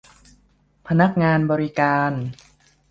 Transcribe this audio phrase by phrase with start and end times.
[0.87, 2.11] พนักงานบริการ